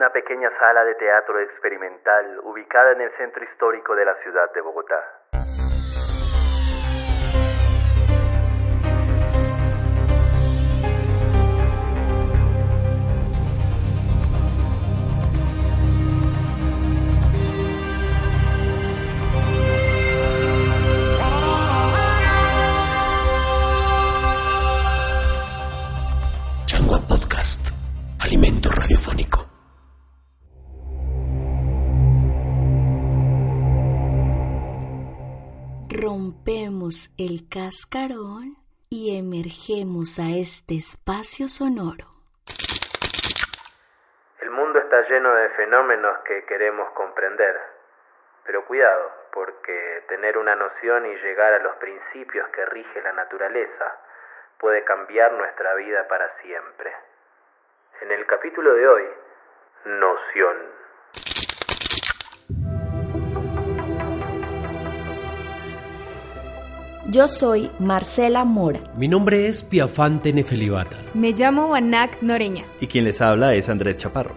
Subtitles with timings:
[0.00, 4.62] Una pequeña sala de teatro experimental ubicada en el centro histórico de la ciudad de
[4.62, 4.96] Bogotá.
[26.64, 27.68] Changua Podcast.
[28.18, 29.39] Alimento radiofónico.
[36.10, 38.58] Rompemos el cascarón
[38.90, 42.10] y emergemos a este espacio sonoro.
[44.40, 47.54] El mundo está lleno de fenómenos que queremos comprender,
[48.44, 53.96] pero cuidado, porque tener una noción y llegar a los principios que rige la naturaleza
[54.58, 56.92] puede cambiar nuestra vida para siempre.
[58.00, 59.08] En el capítulo de hoy,
[59.84, 60.56] noción.
[67.10, 68.78] Yo soy Marcela Mora.
[68.96, 71.02] Mi nombre es Piafante Nefelibata.
[71.12, 72.64] Me llamo Banak Noreña.
[72.80, 74.36] Y quien les habla es Andrés Chaparro.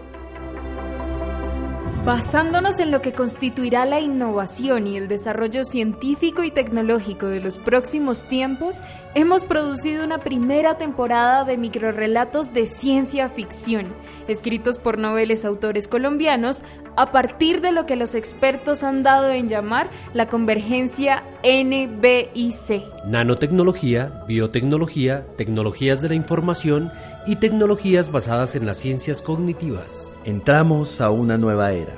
[2.04, 7.58] Basándonos en lo que constituirá la innovación y el desarrollo científico y tecnológico de los
[7.58, 8.80] próximos tiempos,
[9.14, 13.86] hemos producido una primera temporada de microrelatos de ciencia ficción,
[14.28, 16.62] escritos por noveles autores colombianos,
[16.96, 22.82] a partir de lo que los expertos han dado en llamar la convergencia NBIC.
[23.06, 26.92] Nanotecnología, biotecnología, tecnologías de la información
[27.26, 30.14] y tecnologías basadas en las ciencias cognitivas.
[30.24, 31.94] Entramos a una nueva era.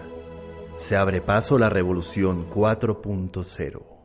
[0.77, 3.96] Se abre paso la revolución 4.0.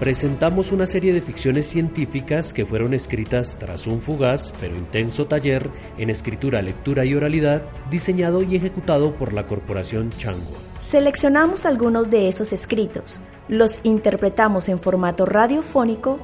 [0.00, 5.68] Presentamos una serie de ficciones científicas que fueron escritas tras un fugaz pero intenso taller
[5.98, 10.56] en escritura, lectura y oralidad diseñado y ejecutado por la corporación Changua.
[10.80, 16.18] Seleccionamos algunos de esos escritos, los interpretamos en formato radiofónico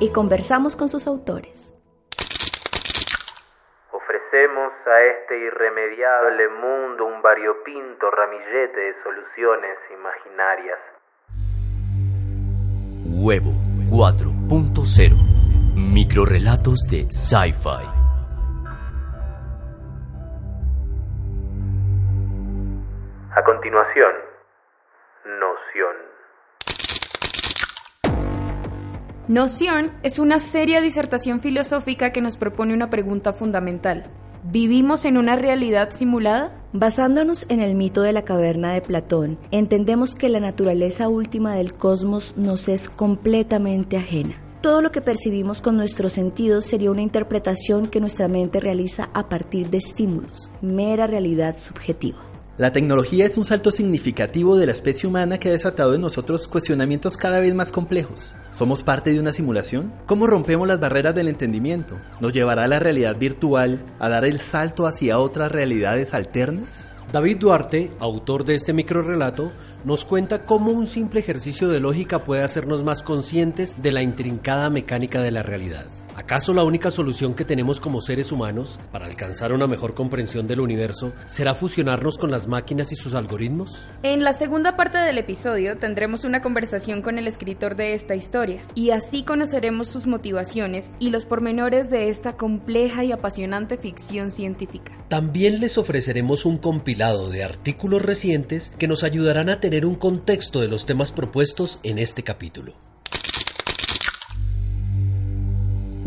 [0.00, 1.72] y conversamos con sus autores.
[3.92, 10.80] Ofrecemos a este irremediable mundo un variopinto ramillete de soluciones imaginarias.
[13.22, 13.52] Huevo
[13.90, 15.14] 4.0.
[15.74, 17.84] Microrelatos de Sci-Fi.
[23.36, 24.12] A continuación,
[25.38, 25.96] noción.
[29.28, 34.04] Noción es una seria disertación filosófica que nos propone una pregunta fundamental.
[34.42, 36.52] ¿Vivimos en una realidad simulada?
[36.72, 41.74] Basándonos en el mito de la caverna de Platón, entendemos que la naturaleza última del
[41.74, 44.40] cosmos nos es completamente ajena.
[44.62, 49.28] Todo lo que percibimos con nuestros sentidos sería una interpretación que nuestra mente realiza a
[49.28, 52.29] partir de estímulos, mera realidad subjetiva.
[52.60, 56.46] La tecnología es un salto significativo de la especie humana que ha desatado en nosotros
[56.46, 58.34] cuestionamientos cada vez más complejos.
[58.52, 59.94] ¿Somos parte de una simulación?
[60.04, 61.96] ¿Cómo rompemos las barreras del entendimiento?
[62.20, 66.68] ¿Nos llevará la realidad virtual a dar el salto hacia otras realidades alternas?
[67.10, 69.52] David Duarte, autor de este microrelato,
[69.86, 74.68] nos cuenta cómo un simple ejercicio de lógica puede hacernos más conscientes de la intrincada
[74.68, 75.86] mecánica de la realidad.
[76.20, 80.60] ¿Acaso la única solución que tenemos como seres humanos para alcanzar una mejor comprensión del
[80.60, 83.88] universo será fusionarnos con las máquinas y sus algoritmos?
[84.02, 88.62] En la segunda parte del episodio tendremos una conversación con el escritor de esta historia
[88.74, 94.92] y así conoceremos sus motivaciones y los pormenores de esta compleja y apasionante ficción científica.
[95.08, 100.60] También les ofreceremos un compilado de artículos recientes que nos ayudarán a tener un contexto
[100.60, 102.89] de los temas propuestos en este capítulo.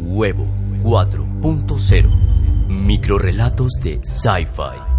[0.05, 0.45] Huevo
[0.83, 2.67] 4.0.
[2.67, 4.93] Microrelatos de Sci-Fi.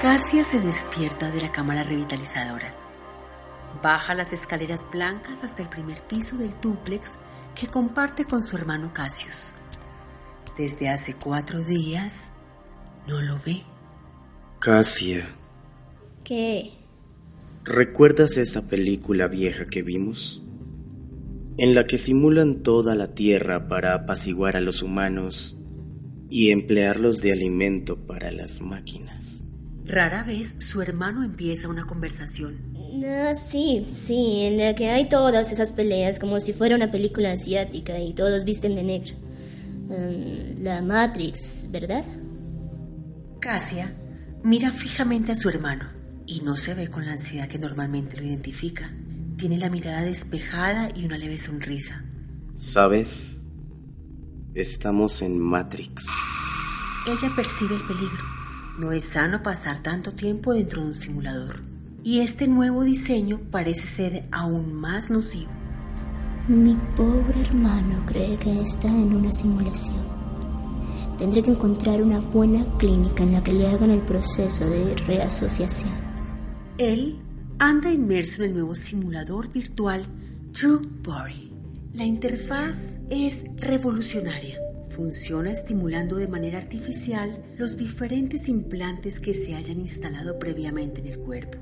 [0.00, 2.89] Casia se despierta de la cámara revitalizadora.
[3.82, 7.12] Baja las escaleras blancas hasta el primer piso del dúplex
[7.54, 9.54] que comparte con su hermano Cassius.
[10.56, 12.30] Desde hace cuatro días
[13.08, 13.62] no lo ve.
[14.58, 15.26] Cassia.
[16.22, 16.72] ¿Qué?
[17.64, 20.42] ¿Recuerdas esa película vieja que vimos?
[21.56, 25.56] En la que simulan toda la Tierra para apaciguar a los humanos
[26.28, 29.42] y emplearlos de alimento para las máquinas.
[29.84, 32.69] Rara vez su hermano empieza una conversación.
[33.04, 37.32] Ah, sí, sí, en la que hay todas esas peleas como si fuera una película
[37.32, 39.14] asiática y todos visten de negro.
[39.88, 42.04] Mm, la Matrix, ¿verdad?
[43.40, 43.92] Cassia
[44.42, 45.90] mira fijamente a su hermano
[46.26, 48.92] y no se ve con la ansiedad que normalmente lo identifica.
[49.36, 52.04] Tiene la mirada despejada y una leve sonrisa.
[52.58, 53.40] ¿Sabes?
[54.54, 56.06] Estamos en Matrix.
[57.06, 58.24] Ella percibe el peligro.
[58.78, 61.69] No es sano pasar tanto tiempo dentro de un simulador.
[62.02, 65.50] Y este nuevo diseño parece ser aún más nocivo.
[66.48, 69.98] Mi pobre hermano cree que está en una simulación.
[71.18, 75.92] Tendré que encontrar una buena clínica en la que le hagan el proceso de reasociación.
[76.78, 77.18] Él
[77.58, 80.02] anda inmerso en el nuevo simulador virtual
[80.52, 81.52] True Body.
[81.92, 82.76] La interfaz
[83.10, 84.58] es revolucionaria.
[84.96, 91.18] Funciona estimulando de manera artificial los diferentes implantes que se hayan instalado previamente en el
[91.18, 91.58] cuerpo.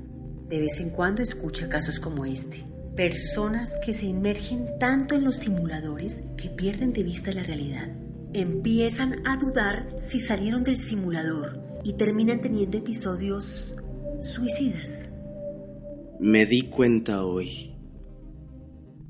[0.49, 2.65] De vez en cuando escucha casos como este.
[2.95, 7.87] Personas que se inmergen tanto en los simuladores que pierden de vista la realidad.
[8.33, 13.75] Empiezan a dudar si salieron del simulador y terminan teniendo episodios
[14.23, 14.91] suicidas.
[16.19, 17.75] Me di cuenta hoy.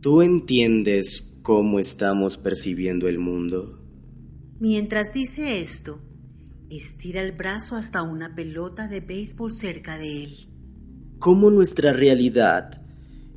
[0.02, 3.82] ¿Tú entiendes cómo estamos percibiendo el mundo?
[4.60, 6.02] Mientras dice esto,
[6.70, 10.49] estira el brazo hasta una pelota de béisbol cerca de él
[11.20, 12.82] cómo nuestra realidad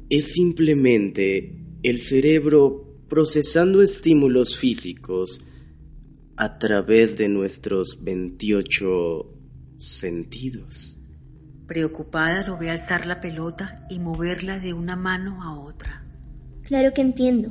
[0.09, 5.45] es simplemente el cerebro procesando estímulos físicos
[6.37, 9.27] a través de nuestros 28
[9.79, 10.99] sentidos.
[11.67, 16.05] Preocupada lo ve alzar la pelota y moverla de una mano a otra.
[16.63, 17.51] Claro que entiendo.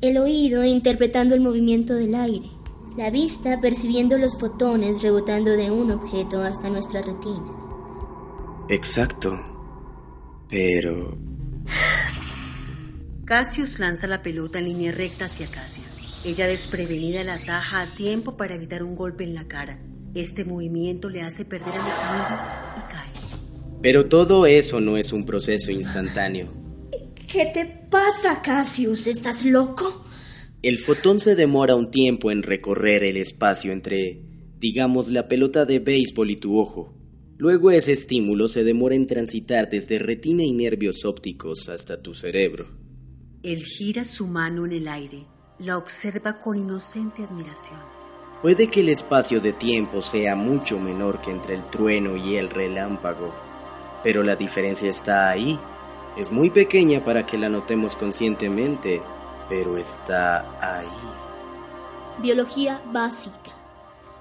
[0.00, 2.48] El oído interpretando el movimiento del aire.
[2.96, 7.79] La vista percibiendo los fotones rebotando de un objeto hasta nuestras retinas.
[8.70, 9.38] Exacto.
[10.48, 11.18] Pero...
[13.24, 15.84] Cassius lanza la pelota en línea recta hacia Cassia.
[16.24, 19.80] Ella desprevenida la ataja a tiempo para evitar un golpe en la cara.
[20.14, 22.38] Este movimiento le hace perder el equilibrio
[22.76, 23.12] y cae.
[23.82, 26.52] Pero todo eso no es un proceso instantáneo.
[27.26, 29.06] ¿Qué te pasa, Cassius?
[29.06, 30.04] ¿Estás loco?
[30.62, 34.20] El fotón se demora un tiempo en recorrer el espacio entre,
[34.58, 36.99] digamos, la pelota de béisbol y tu ojo.
[37.40, 42.66] Luego ese estímulo se demora en transitar desde retina y nervios ópticos hasta tu cerebro.
[43.42, 45.24] Él gira su mano en el aire,
[45.58, 47.80] la observa con inocente admiración.
[48.42, 52.50] Puede que el espacio de tiempo sea mucho menor que entre el trueno y el
[52.50, 53.32] relámpago,
[54.04, 55.58] pero la diferencia está ahí.
[56.18, 59.00] Es muy pequeña para que la notemos conscientemente,
[59.48, 62.20] pero está ahí.
[62.20, 63.59] Biología básica.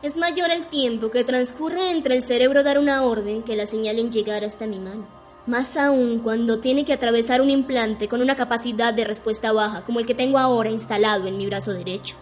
[0.01, 3.99] Es mayor el tiempo que transcurre entre el cerebro dar una orden que la señal
[3.99, 5.05] en llegar hasta mi mano.
[5.45, 9.99] Más aún cuando tiene que atravesar un implante con una capacidad de respuesta baja como
[9.99, 12.15] el que tengo ahora instalado en mi brazo derecho.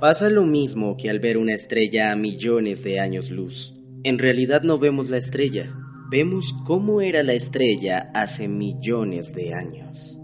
[0.00, 3.74] Pasa lo mismo que al ver una estrella a millones de años luz.
[4.04, 5.70] En realidad no vemos la estrella,
[6.10, 10.18] vemos cómo era la estrella hace millones de años.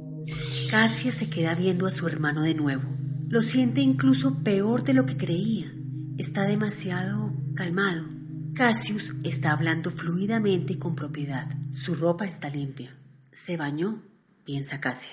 [0.71, 2.83] Cassia se queda viendo a su hermano de nuevo.
[3.29, 5.75] Lo siente incluso peor de lo que creía.
[6.19, 8.05] Está demasiado calmado.
[8.53, 11.47] Cassius está hablando fluidamente y con propiedad.
[11.71, 12.91] Su ropa está limpia.
[13.31, 14.03] Se bañó,
[14.43, 15.13] piensa Cassia.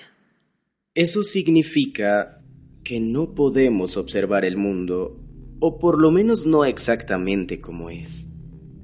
[0.94, 2.42] Eso significa
[2.82, 5.24] que no podemos observar el mundo,
[5.60, 8.26] o por lo menos no exactamente como es,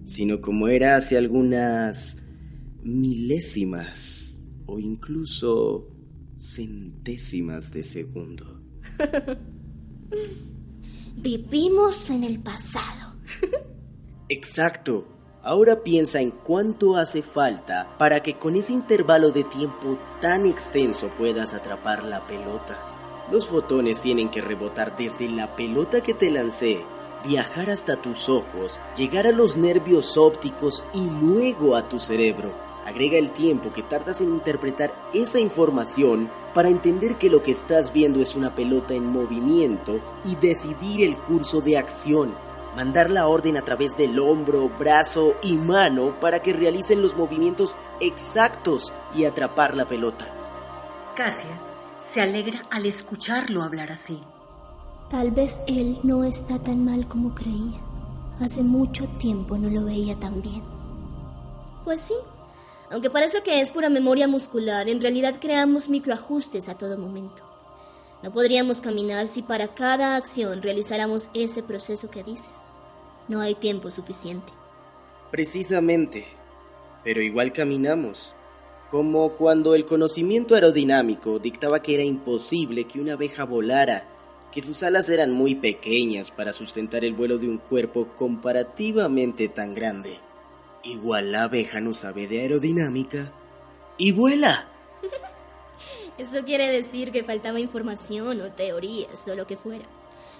[0.05, 2.19] sino como era hace algunas
[2.85, 5.88] milésimas o incluso
[6.38, 8.62] centésimas de segundo.
[11.14, 13.14] Vivimos en el pasado.
[14.28, 15.07] Exacto.
[15.45, 21.11] Ahora piensa en cuánto hace falta para que con ese intervalo de tiempo tan extenso
[21.19, 23.26] puedas atrapar la pelota.
[23.31, 26.87] Los fotones tienen que rebotar desde la pelota que te lancé,
[27.25, 32.72] viajar hasta tus ojos, llegar a los nervios ópticos y luego a tu cerebro.
[32.85, 37.93] Agrega el tiempo que tardas en interpretar esa información para entender que lo que estás
[37.93, 42.35] viendo es una pelota en movimiento y decidir el curso de acción.
[42.75, 47.77] Mandar la orden a través del hombro, brazo y mano para que realicen los movimientos
[48.01, 50.35] exactos y atrapar la pelota.
[51.15, 51.61] Casia
[52.12, 54.23] se alegra al escucharlo hablar así.
[55.09, 57.79] Tal vez él no está tan mal como creía.
[58.41, 60.62] Hace mucho tiempo no lo veía tan bien.
[61.85, 62.15] Pues sí,
[62.92, 67.42] aunque parece que es pura memoria muscular, en realidad creamos microajustes a todo momento.
[68.22, 72.61] No podríamos caminar si para cada acción realizáramos ese proceso que dices.
[73.28, 74.52] No hay tiempo suficiente.
[75.30, 76.26] Precisamente.
[77.02, 78.34] Pero igual caminamos.
[78.90, 84.06] Como cuando el conocimiento aerodinámico dictaba que era imposible que una abeja volara,
[84.52, 89.75] que sus alas eran muy pequeñas para sustentar el vuelo de un cuerpo comparativamente tan
[89.75, 90.20] grande.
[90.85, 93.33] Igual la abeja no sabe de aerodinámica
[93.99, 94.69] y vuela.
[96.19, 99.85] Eso quiere decir que faltaba información o teorías o lo que fuera.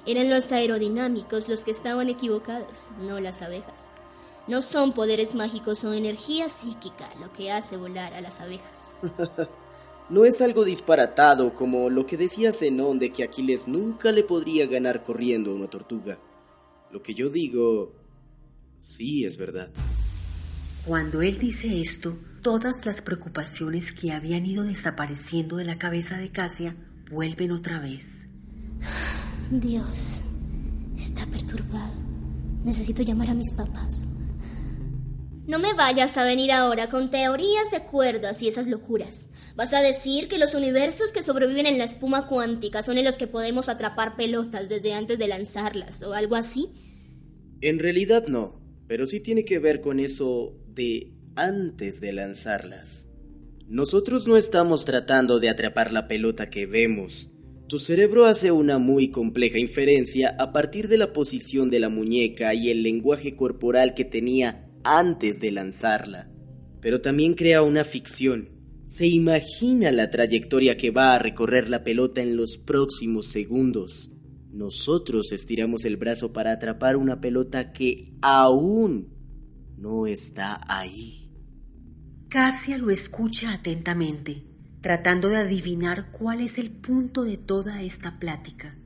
[0.05, 3.87] Eran los aerodinámicos los que estaban equivocados, no las abejas.
[4.49, 8.99] No son poderes mágicos o energía psíquica lo que hace volar a las abejas.
[10.11, 14.67] no es algo disparatado como lo que decía Zenón de que Aquiles nunca le podría
[14.67, 16.19] ganar corriendo a una tortuga.
[16.91, 17.93] Lo que yo digo,
[18.81, 19.71] sí es verdad.
[20.85, 26.33] Cuando él dice esto, todas las preocupaciones que habían ido desapareciendo de la cabeza de
[26.33, 26.75] Casia
[27.09, 28.09] vuelven otra vez.
[29.53, 30.25] Dios,
[30.97, 31.95] está perturbado.
[32.65, 34.09] Necesito llamar a mis papás.
[35.47, 39.29] No me vayas a venir ahora con teorías de cuerdas y esas locuras.
[39.55, 43.17] ¿Vas a decir que los universos que sobreviven en la espuma cuántica son en los
[43.17, 46.71] que podemos atrapar pelotas desde antes de lanzarlas o algo así?
[47.61, 53.07] En realidad no, pero sí tiene que ver con eso de antes de lanzarlas.
[53.69, 57.29] Nosotros no estamos tratando de atrapar la pelota que vemos.
[57.69, 62.53] Tu cerebro hace una muy compleja inferencia a partir de la posición de la muñeca
[62.55, 66.31] y el lenguaje corporal que tenía antes de lanzarla.
[66.81, 68.51] Pero también crea una ficción.
[68.85, 74.11] Se imagina la trayectoria que va a recorrer la pelota en los próximos segundos.
[74.51, 79.12] Nosotros estiramos el brazo para atrapar una pelota que aún
[79.77, 81.31] no está ahí.
[82.29, 84.45] Casia lo escucha atentamente,
[84.81, 88.79] tratando de adivinar cuál es el punto de toda esta plática.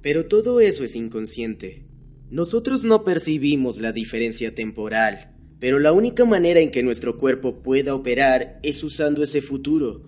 [0.00, 1.86] Pero todo eso es inconsciente.
[2.30, 7.94] Nosotros no percibimos la diferencia temporal, pero la única manera en que nuestro cuerpo pueda
[7.94, 10.02] operar es usando ese futuro,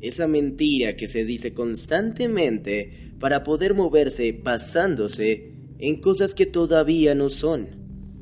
[0.00, 7.30] esa mentira que se dice constantemente para poder moverse pasándose en cosas que todavía no
[7.30, 7.79] son.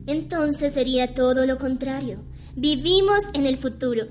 [0.08, 2.24] Entonces sería todo lo contrario.
[2.56, 4.06] Vivimos en el futuro.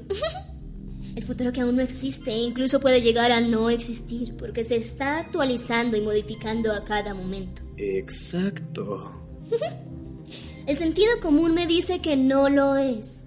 [1.15, 4.75] el futuro que aún no existe e incluso puede llegar a no existir porque se
[4.75, 7.63] está actualizando y modificando a cada momento.
[7.77, 9.23] Exacto.
[10.67, 13.23] el sentido común me dice que no lo es.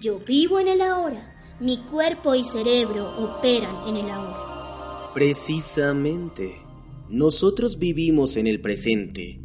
[0.00, 1.28] Yo vivo en el ahora.
[1.58, 5.10] Mi cuerpo y cerebro operan en el ahora.
[5.12, 6.54] Precisamente.
[7.08, 9.41] Nosotros vivimos en el presente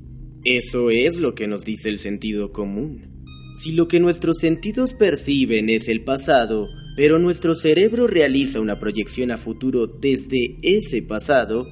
[0.56, 3.26] eso es lo que nos dice el sentido común.
[3.58, 9.32] Si lo que nuestros sentidos perciben es el pasado, pero nuestro cerebro realiza una proyección
[9.32, 11.68] a futuro desde ese pasado,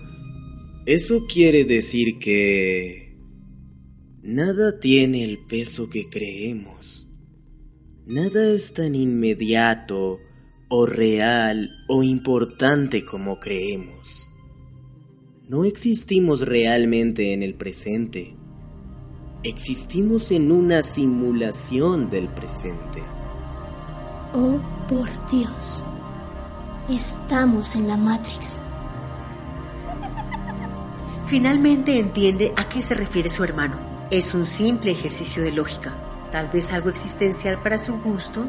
[0.86, 3.16] eso quiere decir que...
[4.24, 7.08] Nada tiene el peso que creemos.
[8.08, 10.20] Nada es tan inmediato
[10.68, 14.30] o real o importante como creemos.
[15.48, 18.36] No existimos realmente en el presente
[19.46, 23.04] existimos en una simulación del presente.
[24.34, 25.84] Oh, por Dios.
[26.90, 28.60] Estamos en la Matrix.
[31.28, 34.08] Finalmente entiende a qué se refiere su hermano.
[34.10, 35.96] Es un simple ejercicio de lógica.
[36.32, 38.48] Tal vez algo existencial para su gusto,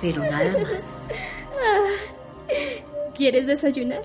[0.00, 0.84] pero nada más.
[3.16, 4.02] ¿Quieres desayunar?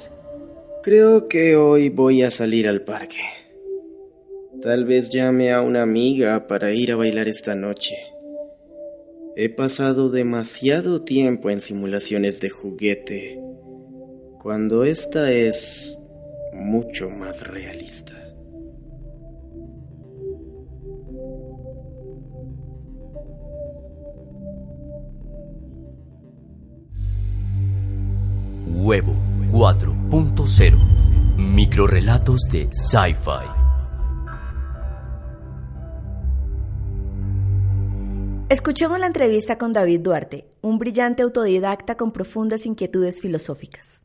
[0.84, 3.39] Creo que hoy voy a salir al parque.
[4.62, 7.96] Tal vez llame a una amiga para ir a bailar esta noche.
[9.38, 13.40] He pasado demasiado tiempo en simulaciones de juguete,
[14.38, 15.98] cuando esta es
[16.52, 18.16] mucho más realista.
[28.76, 29.14] Huevo
[29.52, 33.59] 4.0 Microrelatos de Sci-Fi
[38.50, 44.02] Escuchemos la entrevista con David Duarte, un brillante autodidacta con profundas inquietudes filosóficas.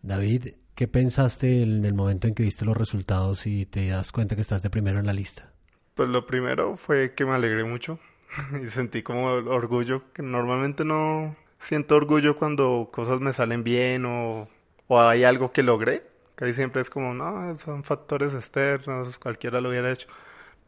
[0.00, 4.34] David, ¿qué pensaste en el momento en que viste los resultados y te das cuenta
[4.34, 5.52] que estás de primero en la lista?
[5.94, 7.98] Pues lo primero fue que me alegré mucho,
[8.66, 14.48] y sentí como orgullo, que normalmente no siento orgullo cuando cosas me salen bien o,
[14.86, 16.02] o hay algo que logré.
[16.34, 20.08] Casi siempre es como, no, son factores externos, cualquiera lo hubiera hecho.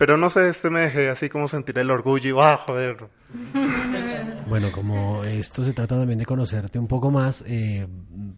[0.01, 2.97] Pero no sé, este me dejé así como sentir el orgullo y, ah, joder.
[4.49, 7.87] Bueno, como esto se trata también de conocerte un poco más, eh,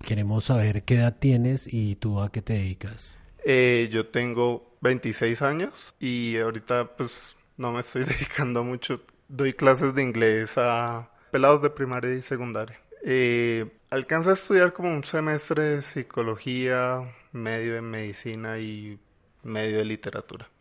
[0.05, 3.17] queremos saber qué edad tienes y tú a qué te dedicas.
[3.45, 9.01] Eh, yo tengo 26 años y ahorita pues no me estoy dedicando mucho.
[9.29, 12.79] Doy clases de inglés a pelados de primaria y secundaria.
[13.05, 18.99] Eh, alcanza a estudiar como un semestre de psicología, medio de medicina y
[19.45, 20.52] medio de literatura.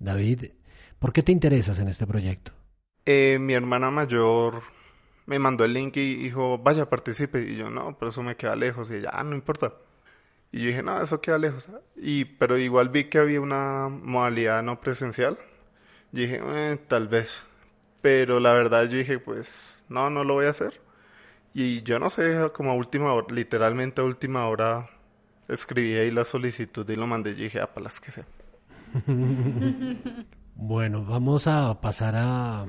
[0.00, 0.52] David,
[0.98, 2.52] ¿por qué te interesas en este proyecto?
[3.04, 4.62] Eh, mi hermana mayor
[5.26, 7.42] me mandó el link y dijo, vaya, participe.
[7.42, 8.90] Y yo, no, pero eso me queda lejos.
[8.90, 9.74] Y ella, ah, no importa.
[10.52, 11.68] Y yo dije, no, eso queda lejos.
[11.96, 15.38] Y, pero igual vi que había una modalidad no presencial.
[16.12, 17.42] Y dije, eh, tal vez.
[18.02, 20.80] Pero la verdad yo dije, pues, no, no lo voy a hacer.
[21.54, 24.88] Y yo no sé, como a última hora, literalmente a última hora,
[25.48, 27.32] escribí ahí la solicitud y lo mandé.
[27.32, 28.26] Y dije, ah, para las que sea.
[30.54, 32.66] bueno, vamos a pasar a,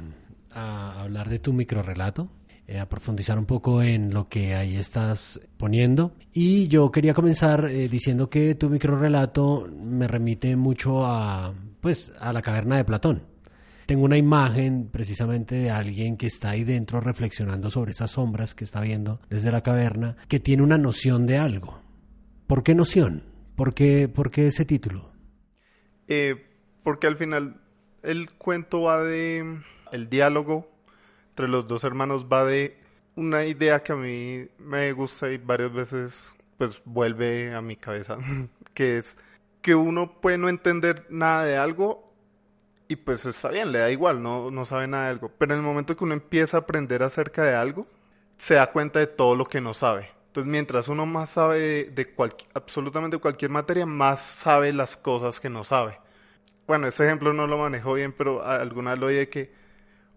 [0.54, 2.30] hablar de tu microrelato,
[2.68, 6.16] eh, a profundizar un poco en lo que ahí estás poniendo.
[6.34, 12.34] Y yo quería comenzar eh, diciendo que tu microrelato me remite mucho a, pues, a
[12.34, 13.24] la caverna de Platón.
[13.86, 18.64] Tengo una imagen precisamente de alguien que está ahí dentro reflexionando sobre esas sombras que
[18.64, 21.82] está viendo desde la caverna, que tiene una noción de algo.
[22.48, 23.24] ¿Por qué noción?
[23.56, 25.11] ¿Por qué, por qué ese título?
[26.14, 26.46] Eh,
[26.84, 27.56] porque al final
[28.04, 29.62] el cuento va de,
[29.94, 30.68] el diálogo
[31.30, 32.78] entre los dos hermanos va de
[33.16, 38.18] una idea que a mí me gusta y varias veces pues vuelve a mi cabeza,
[38.74, 39.18] que es
[39.62, 42.12] que uno puede no entender nada de algo
[42.90, 45.62] y pues está bien, le da igual, no, no sabe nada de algo, pero en
[45.62, 47.88] el momento que uno empieza a aprender acerca de algo,
[48.38, 50.10] se da cuenta de todo lo que no sabe.
[50.32, 52.16] Entonces, mientras uno más sabe de,
[52.54, 56.00] absolutamente cualquier materia, más sabe las cosas que no sabe.
[56.66, 59.52] Bueno, este ejemplo no lo manejo bien, pero alguna vez lo oí que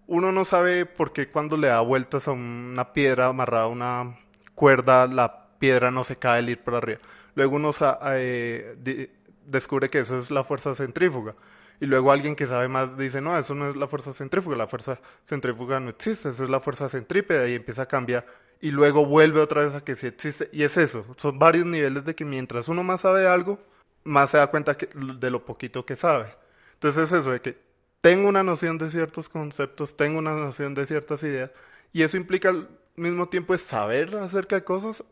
[0.07, 4.16] uno no sabe por qué cuando le da vueltas a una piedra amarrada a una
[4.55, 7.00] cuerda, la piedra no se cae al ir por arriba.
[7.35, 7.72] Luego uno
[8.07, 9.11] eh,
[9.46, 11.35] descubre que eso es la fuerza centrífuga.
[11.81, 14.68] Y luego alguien que sabe más dice, no, eso no es la fuerza centrífuga, la
[14.68, 19.06] fuerza centrífuga no existe, eso es la fuerza centrípeta y empieza a cambiar y luego
[19.06, 20.48] vuelve otra vez a que sí existe.
[20.52, 23.58] Y es eso, son varios niveles de que mientras uno más sabe algo,
[24.04, 26.34] más se da cuenta de lo poquito que sabe.
[26.74, 27.58] Entonces es eso, de que
[28.00, 31.50] tengo una noción de ciertos conceptos, tengo una noción de ciertas ideas,
[31.92, 35.04] y eso implica al mismo tiempo saber acerca de cosas,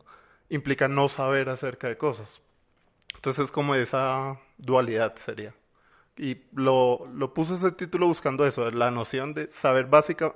[0.51, 2.43] implica no saber acerca de cosas.
[3.15, 5.55] Entonces es como esa dualidad sería.
[6.17, 10.35] Y lo, lo puse ese título buscando eso, la noción de saber básica,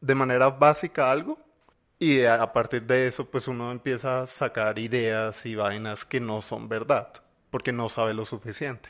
[0.00, 1.38] de manera básica algo
[2.02, 6.42] y a partir de eso, pues uno empieza a sacar ideas y vainas que no
[6.42, 7.12] son verdad,
[7.48, 8.88] porque no sabe lo suficiente.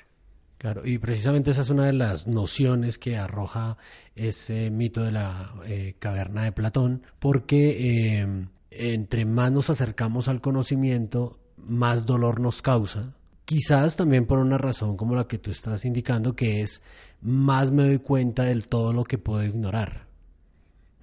[0.57, 3.77] Claro, y precisamente esa es una de las nociones que arroja
[4.17, 10.41] ese mito de la eh, caverna de Platón, porque eh, entre más nos acercamos al
[10.41, 13.15] conocimiento, más dolor nos causa.
[13.45, 16.81] Quizás también por una razón como la que tú estás indicando, que es
[17.21, 20.12] más me doy cuenta del todo lo que puedo ignorar.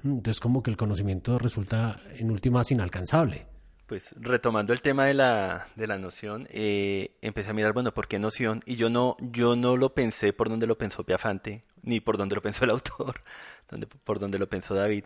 [0.03, 3.45] Entonces como que el conocimiento resulta en últimas inalcanzable.
[3.85, 8.07] Pues retomando el tema de la, de la noción, eh, empecé a mirar, bueno, ¿por
[8.07, 8.61] qué noción?
[8.67, 12.35] Y yo no, yo no lo pensé por donde lo pensó Piafante, ni por donde
[12.35, 13.21] lo pensó el autor,
[14.03, 15.05] por donde lo pensó David.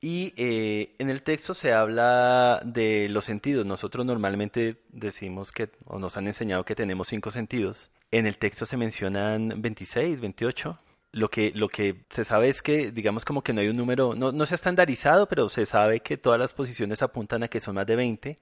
[0.00, 3.64] Y eh, en el texto se habla de los sentidos.
[3.64, 7.92] Nosotros normalmente decimos que, o nos han enseñado que tenemos cinco sentidos.
[8.10, 10.78] En el texto se mencionan 26, 28
[11.16, 14.44] lo que, se sabe es que, digamos, como que no hay un número, no, no
[14.44, 17.86] se ha estandarizado, pero se sabe que todas las posiciones apuntan a que son más
[17.86, 18.38] de 20.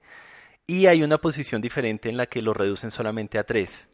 [0.67, 3.87] Y hay una posición diferente en la que lo reducen solamente a tres,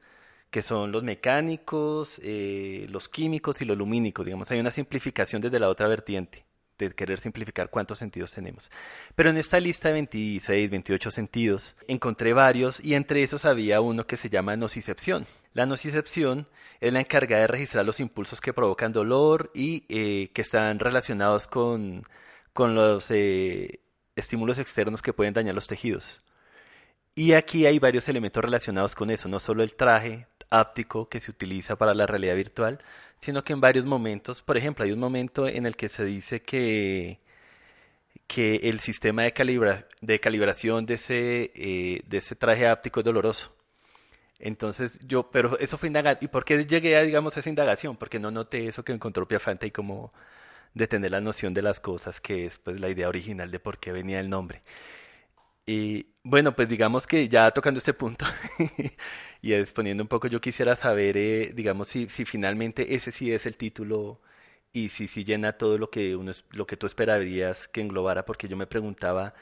[0.50, 4.26] que son los mecánicos, eh, los químicos y los lumínicos.
[4.26, 6.46] Digamos, hay una simplificación desde la otra vertiente
[6.80, 8.72] de querer simplificar cuántos sentidos tenemos.
[9.14, 14.08] Pero en esta lista de 26, 28 sentidos encontré varios y entre esos había uno
[14.08, 15.28] que se llama nocicepción.
[15.54, 16.48] La nocicepción
[16.80, 21.48] es la encargada de registrar los impulsos que provocan dolor y eh, que están relacionados
[21.48, 22.04] con,
[22.54, 23.82] con los eh,
[24.16, 26.20] estímulos externos que pueden dañar los tejidos.
[27.16, 31.32] Y aquí hay varios elementos relacionados con eso, no solo el traje áptico que se
[31.32, 32.80] utiliza para la realidad virtual,
[33.18, 36.42] sino que en varios momentos, por ejemplo, hay un momento en el que se dice
[36.42, 37.20] que,
[38.28, 43.06] que el sistema de, calibra, de calibración de ese, eh, de ese traje áptico es
[43.06, 43.54] doloroso.
[44.42, 46.26] Entonces yo, pero eso fue indagación.
[46.26, 47.98] ¿Y por qué llegué a, digamos, esa indagación?
[47.98, 50.14] Porque no noté eso que encontró Piafante y como
[50.74, 53.80] de tener la noción de las cosas, que es pues la idea original de por
[53.80, 54.62] qué venía el nombre.
[55.66, 58.26] Y bueno, pues digamos que ya tocando este punto
[59.42, 63.46] y exponiendo un poco, yo quisiera saber, eh, digamos, si, si finalmente ese sí es
[63.46, 64.22] el título
[64.74, 68.48] y si sí llena todo lo que uno lo que tú esperarías que englobara, porque
[68.48, 69.34] yo me preguntaba,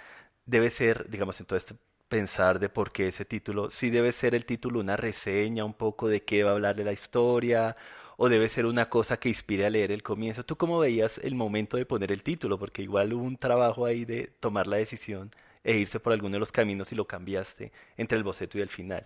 [0.45, 1.75] debe ser, digamos, entonces
[2.09, 6.07] pensar de por qué ese título, si debe ser el título una reseña un poco
[6.07, 7.75] de qué va a hablar de la historia
[8.17, 10.43] o debe ser una cosa que inspire a leer el comienzo.
[10.43, 12.59] ¿Tú cómo veías el momento de poner el título?
[12.59, 15.31] Porque igual hubo un trabajo ahí de tomar la decisión
[15.63, 18.69] e irse por alguno de los caminos y lo cambiaste entre el boceto y el
[18.69, 19.05] final.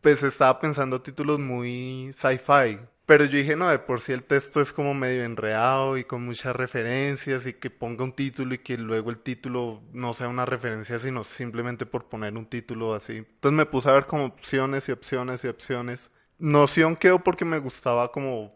[0.00, 4.60] Pues estaba pensando títulos muy sci-fi, pero yo dije, no, de por sí el texto
[4.60, 8.76] es como medio enredado y con muchas referencias y que ponga un título y que
[8.76, 13.16] luego el título no sea una referencia, sino simplemente por poner un título así.
[13.16, 16.10] Entonces me puse a ver como opciones y opciones y opciones.
[16.38, 18.54] Noción quedó porque me gustaba como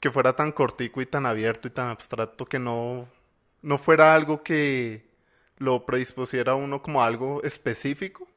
[0.00, 3.08] que fuera tan cortico y tan abierto y tan abstracto que no,
[3.62, 5.10] no fuera algo que
[5.56, 8.28] lo predispusiera uno como algo específico,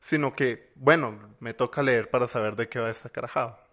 [0.00, 3.65] sino que, bueno, me toca leer para saber de qué va esta carajada.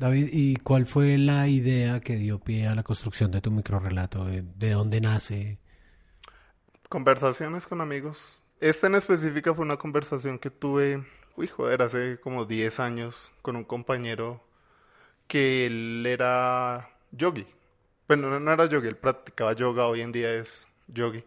[0.00, 4.24] David, ¿y cuál fue la idea que dio pie a la construcción de tu microrelato?
[4.24, 5.58] ¿De, de dónde nace?
[6.88, 8.16] Conversaciones con amigos.
[8.60, 11.04] Esta en específica fue una conversación que tuve,
[11.36, 14.42] uy, joder, hace como 10 años con un compañero
[15.28, 17.46] que él era yogi.
[18.08, 21.22] Bueno, no era yogi, él practicaba yoga, hoy en día es yogi.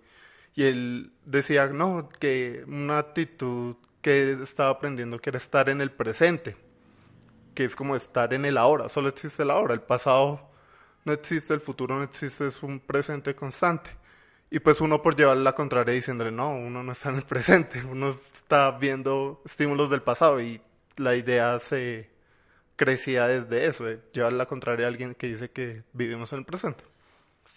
[0.55, 5.91] Y él decía, no, que una actitud que estaba aprendiendo que era estar en el
[5.91, 6.62] presente
[7.53, 10.49] que es como estar en el ahora, solo existe el ahora, el pasado
[11.05, 13.89] no existe, el futuro no existe, es un presente constante.
[14.49, 17.83] Y pues uno por llevarle la contraria diciéndole, no, uno no está en el presente,
[17.89, 20.61] uno está viendo estímulos del pasado y
[20.97, 22.09] la idea se
[22.75, 26.45] crecía desde eso, de llevar la contraria a alguien que dice que vivimos en el
[26.45, 26.83] presente.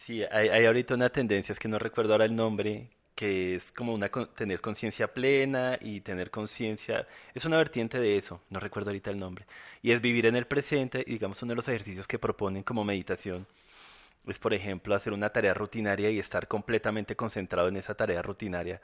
[0.04, 3.72] Sí, hay, hay ahorita una tendencia, es que no recuerdo ahora el nombre, que es
[3.72, 8.90] como una tener conciencia plena y tener conciencia, es una vertiente de eso, no recuerdo
[8.90, 9.46] ahorita el nombre,
[9.82, 12.84] y es vivir en el presente, y digamos uno de los ejercicios que proponen como
[12.84, 13.46] meditación
[14.26, 18.80] es por ejemplo hacer una tarea rutinaria y estar completamente concentrado en esa tarea rutinaria,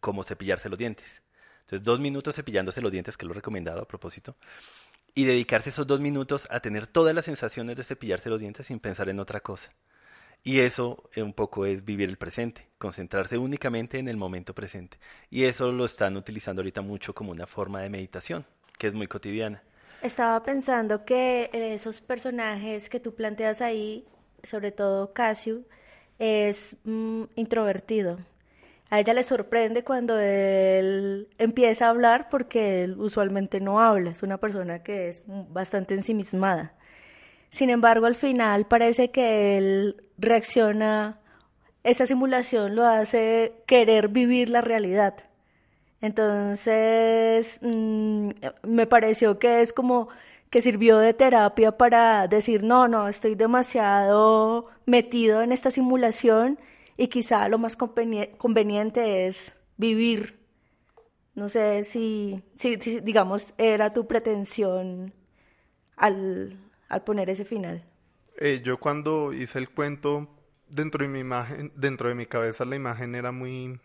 [0.00, 1.22] como cepillarse los dientes.
[1.60, 4.36] Entonces dos minutos cepillándose los dientes, que lo recomendado a propósito,
[5.14, 8.80] y dedicarse esos dos minutos a tener todas las sensaciones de cepillarse los dientes sin
[8.80, 9.72] pensar en otra cosa.
[10.46, 14.96] Y eso eh, un poco es vivir el presente, concentrarse únicamente en el momento presente.
[15.28, 18.46] Y eso lo están utilizando ahorita mucho como una forma de meditación,
[18.78, 19.60] que es muy cotidiana.
[20.02, 24.06] Estaba pensando que esos personajes que tú planteas ahí,
[24.44, 25.62] sobre todo Casio,
[26.20, 28.20] es mm, introvertido.
[28.88, 34.22] A ella le sorprende cuando él empieza a hablar porque él usualmente no habla, es
[34.22, 36.72] una persona que es bastante ensimismada.
[37.50, 41.20] Sin embargo, al final parece que él reacciona,
[41.84, 45.14] esa simulación lo hace querer vivir la realidad.
[46.00, 48.30] Entonces, mm,
[48.64, 50.08] me pareció que es como
[50.50, 56.58] que sirvió de terapia para decir, no, no, estoy demasiado metido en esta simulación
[56.96, 60.38] y quizá lo más conveniente es vivir.
[61.34, 65.12] No sé si, si digamos, era tu pretensión
[65.96, 67.82] al, al poner ese final?
[68.38, 70.28] Eh, yo cuando hice el cuento,
[70.68, 73.80] dentro de mi imagen, dentro de mi cabeza la imagen era muy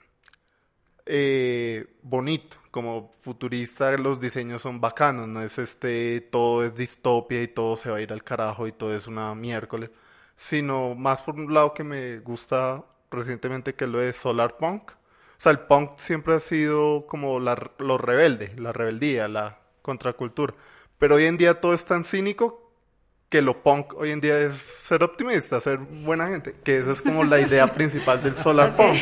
[1.06, 7.48] eh, bonito, como futurista los diseños son bacanos, no es este, todo es distopia y
[7.48, 9.90] todo se va a ir al carajo y todo es una miércoles,
[10.36, 14.92] sino más por un lado que me gusta recientemente que lo de solar punk.
[14.92, 20.54] O sea, el punk siempre ha sido como la, lo rebelde, la rebeldía, la contracultura.
[21.00, 22.61] Pero hoy en día todo es tan cínico
[23.32, 27.02] que lo punk hoy en día es ser optimista, ser buena gente, que esa es
[27.02, 28.98] como la idea principal del solar punk,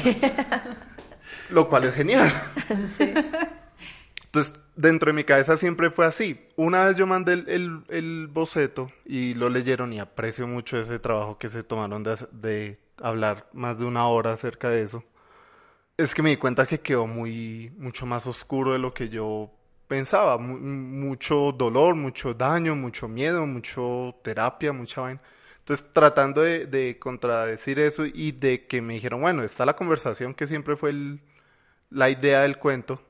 [1.50, 2.32] lo cual es genial.
[4.26, 6.40] Entonces, dentro de mi cabeza siempre fue así.
[6.56, 11.40] Una vez yo mandé el, el, boceto y lo leyeron y aprecio mucho ese trabajo
[11.40, 15.04] que se tomaron de, de hablar más de una hora acerca de eso.
[15.98, 19.52] Es que me di cuenta que quedó muy, mucho más oscuro de lo que yo
[19.90, 25.22] pensaba, mucho dolor, mucho daño, mucho miedo, mucho terapia, mucha vaina.
[25.60, 30.48] Entonces, tratando de, contradecir eso y de que me dijeron, bueno, está la conversación que
[30.48, 30.94] siempre fue
[31.90, 33.02] la idea del cuento,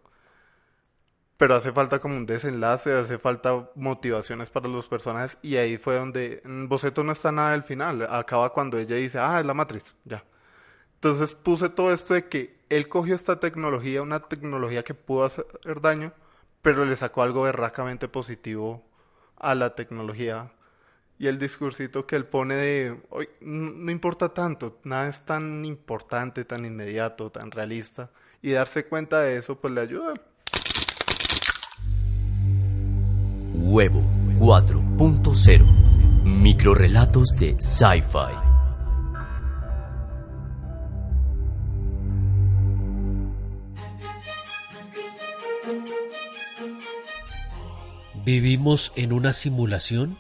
[1.38, 5.96] pero hace falta como un desenlace, hace falta motivaciones para los personajes y ahí fue
[5.96, 9.54] donde en Boceto no está nada del final, acaba cuando ella dice, ah, es la
[9.54, 10.24] matriz, ya.
[10.96, 15.46] Entonces puse todo esto de que él cogió esta tecnología, una tecnología que pudo hacer
[15.82, 16.14] daño,
[16.62, 18.84] pero le sacó algo berracamente positivo
[19.38, 20.52] a la tecnología.
[21.18, 25.66] Y el discursito que él pone de, "Oy, n- no importa tanto, nada es tan
[25.66, 28.10] importante, tan inmediato, tan realista,
[28.42, 30.14] y darse cuenta de eso pues le ayuda.
[33.54, 34.02] Huevo
[34.40, 35.66] 4.0
[36.24, 38.49] Microrrelatos de Sci-Fi
[48.26, 50.18] ¿Vivimos en una simulación?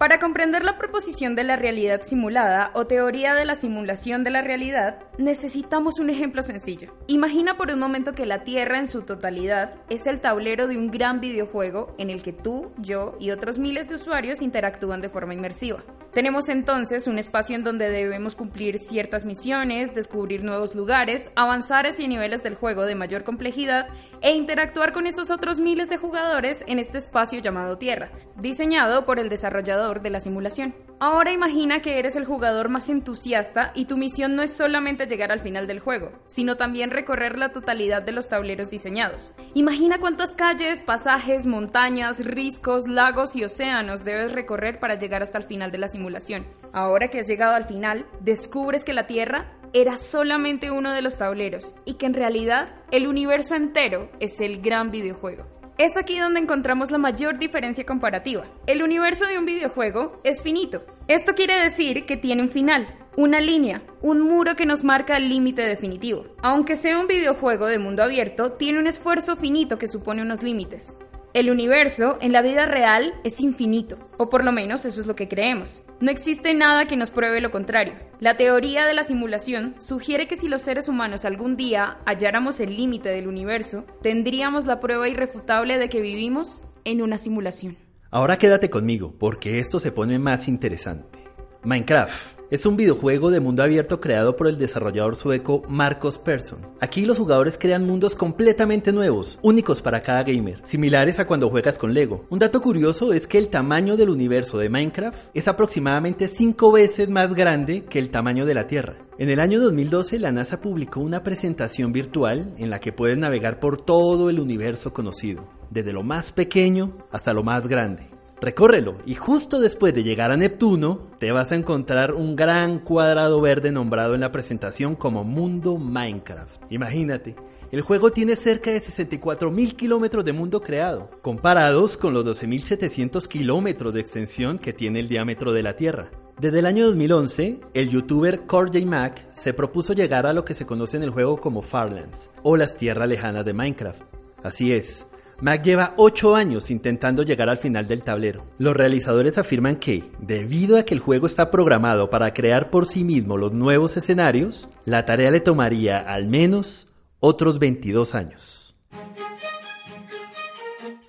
[0.00, 4.40] Para comprender la proposición de la realidad simulada o teoría de la simulación de la
[4.40, 6.94] realidad, necesitamos un ejemplo sencillo.
[7.06, 10.90] Imagina por un momento que la Tierra en su totalidad es el tablero de un
[10.90, 15.34] gran videojuego en el que tú, yo y otros miles de usuarios interactúan de forma
[15.34, 15.84] inmersiva.
[16.14, 22.08] Tenemos entonces un espacio en donde debemos cumplir ciertas misiones, descubrir nuevos lugares, avanzar hacia
[22.08, 23.86] niveles del juego de mayor complejidad
[24.20, 29.20] e interactuar con esos otros miles de jugadores en este espacio llamado Tierra, diseñado por
[29.20, 30.76] el desarrollador de la simulación.
[31.00, 35.32] Ahora imagina que eres el jugador más entusiasta y tu misión no es solamente llegar
[35.32, 39.32] al final del juego, sino también recorrer la totalidad de los tableros diseñados.
[39.54, 45.44] Imagina cuántas calles, pasajes, montañas, riscos, lagos y océanos debes recorrer para llegar hasta el
[45.44, 46.46] final de la simulación.
[46.72, 51.18] Ahora que has llegado al final, descubres que la Tierra era solamente uno de los
[51.18, 55.59] tableros y que en realidad el universo entero es el gran videojuego.
[55.78, 58.44] Es aquí donde encontramos la mayor diferencia comparativa.
[58.66, 60.84] El universo de un videojuego es finito.
[61.08, 65.28] Esto quiere decir que tiene un final, una línea, un muro que nos marca el
[65.28, 66.26] límite definitivo.
[66.42, 70.94] Aunque sea un videojuego de mundo abierto, tiene un esfuerzo finito que supone unos límites.
[71.32, 75.14] El universo en la vida real es infinito, o por lo menos eso es lo
[75.14, 75.80] que creemos.
[76.00, 77.94] No existe nada que nos pruebe lo contrario.
[78.18, 82.76] La teoría de la simulación sugiere que si los seres humanos algún día halláramos el
[82.76, 87.76] límite del universo, tendríamos la prueba irrefutable de que vivimos en una simulación.
[88.10, 91.20] Ahora quédate conmigo, porque esto se pone más interesante.
[91.62, 96.58] Minecraft es un videojuego de mundo abierto creado por el desarrollador sueco Marcos Persson.
[96.80, 101.78] Aquí los jugadores crean mundos completamente nuevos, únicos para cada gamer, similares a cuando juegas
[101.78, 102.26] con Lego.
[102.28, 107.08] Un dato curioso es que el tamaño del universo de Minecraft es aproximadamente 5 veces
[107.08, 108.96] más grande que el tamaño de la Tierra.
[109.18, 113.60] En el año 2012 la NASA publicó una presentación virtual en la que puedes navegar
[113.60, 118.09] por todo el universo conocido, desde lo más pequeño hasta lo más grande.
[118.40, 123.38] Recórrelo y justo después de llegar a Neptuno te vas a encontrar un gran cuadrado
[123.42, 126.62] verde nombrado en la presentación como Mundo Minecraft.
[126.70, 127.36] Imagínate,
[127.70, 133.92] el juego tiene cerca de 64.000 kilómetros de mundo creado, comparados con los 12.700 kilómetros
[133.92, 136.10] de extensión que tiene el diámetro de la Tierra.
[136.40, 140.64] Desde el año 2011, el youtuber CorJ Mac se propuso llegar a lo que se
[140.64, 144.02] conoce en el juego como Farlands, o las tierras lejanas de Minecraft.
[144.42, 145.06] Así es,
[145.40, 148.44] Mac lleva 8 años intentando llegar al final del tablero.
[148.58, 153.04] Los realizadores afirman que, debido a que el juego está programado para crear por sí
[153.04, 156.88] mismo los nuevos escenarios, la tarea le tomaría al menos
[157.20, 158.76] otros 22 años.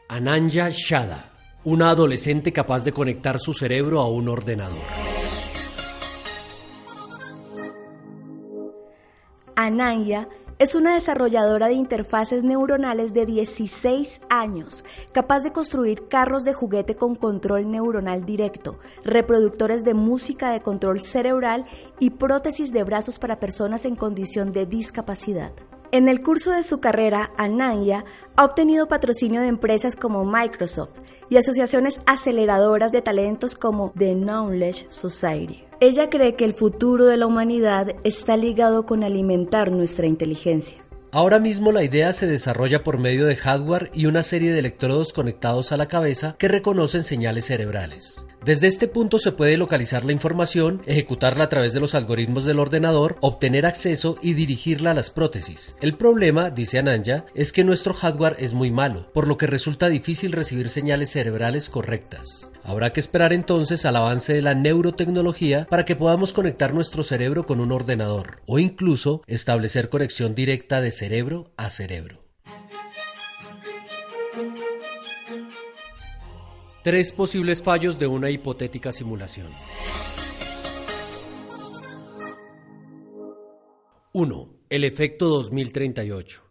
[0.08, 1.32] Ananya Shada,
[1.66, 4.80] una adolescente capaz de conectar su cerebro a un ordenador.
[9.58, 10.28] Ananya
[10.62, 16.96] es una desarrolladora de interfaces neuronales de 16 años, capaz de construir carros de juguete
[16.96, 21.66] con control neuronal directo, reproductores de música de control cerebral
[21.98, 25.52] y prótesis de brazos para personas en condición de discapacidad.
[25.94, 28.06] En el curso de su carrera, Ananya
[28.38, 31.00] ha obtenido patrocinio de empresas como Microsoft
[31.30, 35.66] y asociaciones aceleradoras de talentos como The Knowledge Society.
[35.82, 40.78] Ella cree que el futuro de la humanidad está ligado con alimentar nuestra inteligencia.
[41.12, 45.12] Ahora mismo la idea se desarrolla por medio de hardware y una serie de electrodos
[45.12, 48.26] conectados a la cabeza que reconocen señales cerebrales.
[48.44, 52.58] Desde este punto se puede localizar la información, ejecutarla a través de los algoritmos del
[52.58, 55.76] ordenador, obtener acceso y dirigirla a las prótesis.
[55.80, 59.90] El problema, dice Ananya, es que nuestro hardware es muy malo, por lo que resulta
[59.90, 62.50] difícil recibir señales cerebrales correctas.
[62.64, 67.46] Habrá que esperar entonces al avance de la neurotecnología para que podamos conectar nuestro cerebro
[67.46, 72.21] con un ordenador o incluso establecer conexión directa de cerebro a cerebro.
[76.84, 79.50] Tres posibles fallos de una hipotética simulación.
[84.14, 84.50] 1.
[84.68, 86.42] El efecto 2038.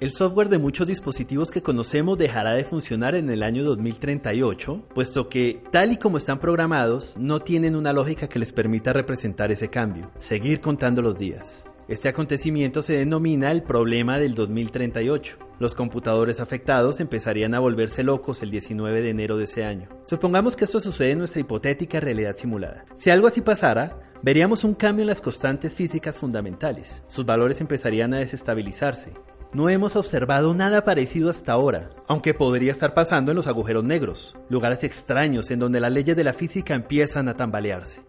[0.00, 5.30] El software de muchos dispositivos que conocemos dejará de funcionar en el año 2038, puesto
[5.30, 9.70] que, tal y como están programados, no tienen una lógica que les permita representar ese
[9.70, 11.64] cambio, seguir contando los días.
[11.88, 15.43] Este acontecimiento se denomina el problema del 2038.
[15.58, 19.88] Los computadores afectados empezarían a volverse locos el 19 de enero de ese año.
[20.04, 22.84] Supongamos que esto sucede en nuestra hipotética realidad simulada.
[22.96, 27.04] Si algo así pasara, veríamos un cambio en las constantes físicas fundamentales.
[27.06, 29.12] Sus valores empezarían a desestabilizarse.
[29.52, 34.36] No hemos observado nada parecido hasta ahora, aunque podría estar pasando en los agujeros negros,
[34.48, 38.02] lugares extraños en donde las leyes de la física empiezan a tambalearse.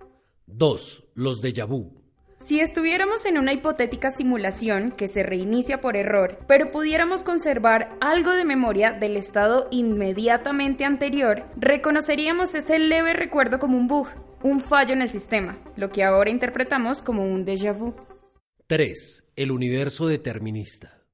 [0.47, 1.11] 2.
[1.13, 2.04] Los déjà vu.
[2.37, 8.31] Si estuviéramos en una hipotética simulación que se reinicia por error, pero pudiéramos conservar algo
[8.33, 14.07] de memoria del estado inmediatamente anterior, reconoceríamos ese leve recuerdo como un bug,
[14.43, 17.95] un fallo en el sistema, lo que ahora interpretamos como un déjà vu.
[18.67, 19.31] 3.
[19.37, 21.04] El universo determinista.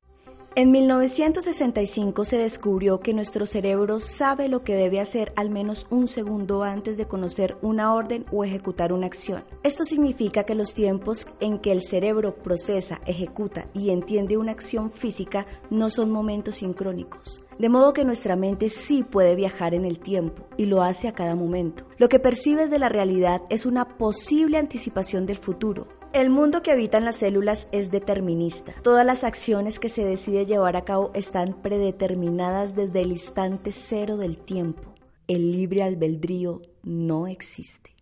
[0.53, 6.09] En 1965 se descubrió que nuestro cerebro sabe lo que debe hacer al menos un
[6.09, 9.45] segundo antes de conocer una orden o ejecutar una acción.
[9.63, 14.91] Esto significa que los tiempos en que el cerebro procesa, ejecuta y entiende una acción
[14.91, 17.41] física no son momentos sincrónicos.
[17.57, 21.13] De modo que nuestra mente sí puede viajar en el tiempo y lo hace a
[21.13, 21.85] cada momento.
[21.97, 26.71] Lo que percibes de la realidad es una posible anticipación del futuro, el mundo que
[26.71, 28.73] habitan las células es determinista.
[28.83, 34.17] Todas las acciones que se decide llevar a cabo están predeterminadas desde el instante cero
[34.17, 34.93] del tiempo.
[35.27, 37.95] El libre albedrío no existe.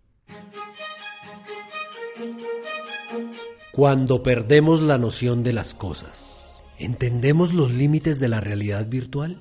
[3.71, 9.39] Cuando perdemos la noción de las cosas, ¿entendemos los límites de la realidad virtual?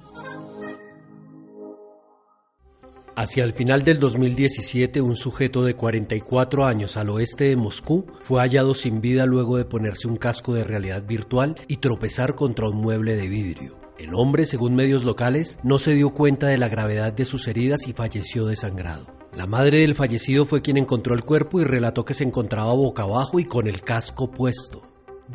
[3.18, 8.40] Hacia el final del 2017, un sujeto de 44 años al oeste de Moscú fue
[8.40, 12.76] hallado sin vida luego de ponerse un casco de realidad virtual y tropezar contra un
[12.76, 13.76] mueble de vidrio.
[13.98, 17.88] El hombre, según medios locales, no se dio cuenta de la gravedad de sus heridas
[17.88, 19.08] y falleció desangrado.
[19.34, 23.02] La madre del fallecido fue quien encontró el cuerpo y relató que se encontraba boca
[23.02, 24.82] abajo y con el casco puesto.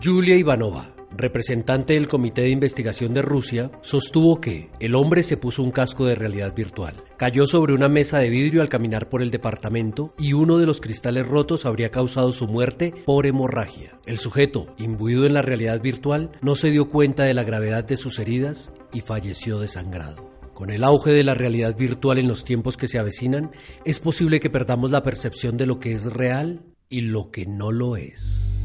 [0.02, 5.64] Julia Ivanova, representante del Comité de Investigación de Rusia, sostuvo que el hombre se puso
[5.64, 9.32] un casco de realidad virtual, cayó sobre una mesa de vidrio al caminar por el
[9.32, 14.00] departamento y uno de los cristales rotos habría causado su muerte por hemorragia.
[14.06, 17.98] El sujeto, imbuido en la realidad virtual, no se dio cuenta de la gravedad de
[17.98, 20.32] sus heridas y falleció desangrado.
[20.54, 23.52] Con el auge de la realidad virtual en los tiempos que se avecinan,
[23.86, 27.72] es posible que perdamos la percepción de lo que es real y lo que no
[27.72, 28.62] lo es.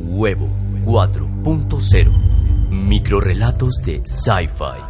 [0.00, 0.50] Huevo
[0.84, 4.80] 4.0 Microrelatos de Sci-Fi.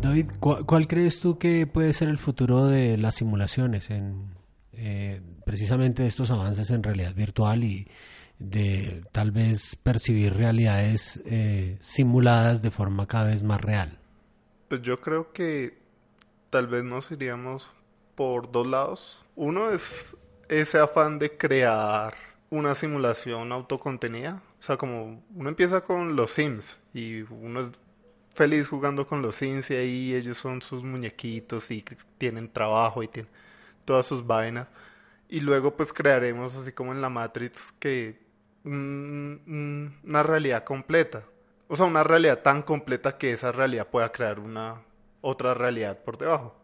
[0.00, 4.34] David, ¿cuál, crees tú que puede ser el futuro de las simulaciones en
[4.72, 7.86] eh, precisamente estos avances en realidad virtual y
[8.38, 13.98] de tal vez percibir realidades eh, simuladas de forma cada vez más real?
[14.68, 15.78] Pues yo creo que
[16.50, 17.68] tal vez nos iríamos
[18.14, 19.18] por dos lados.
[19.36, 20.16] Uno es
[20.48, 22.14] ese afán de crear
[22.50, 24.42] una simulación autocontenida.
[24.60, 27.70] O sea, como uno empieza con los Sims y uno es
[28.34, 31.84] feliz jugando con los Sims y ahí ellos son sus muñequitos y
[32.18, 33.30] tienen trabajo y tienen
[33.84, 34.68] todas sus vainas.
[35.28, 38.20] Y luego pues crearemos así como en la Matrix que
[38.64, 41.24] una realidad completa.
[41.68, 44.82] O sea, una realidad tan completa que esa realidad pueda crear una
[45.20, 46.54] otra realidad por debajo